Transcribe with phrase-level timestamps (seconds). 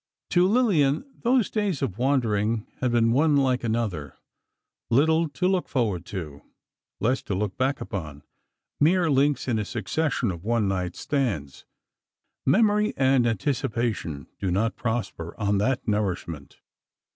[0.31, 6.41] To Lillian, those days of wandering had been one like another—little to look forward to,
[6.99, 11.65] less to look back upon—mere links in a succession of one night stands.
[12.47, 16.61] Memory and anticipation do not prosper on that nourishment.